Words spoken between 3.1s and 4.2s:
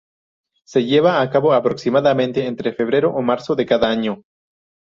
o marzo de cada año.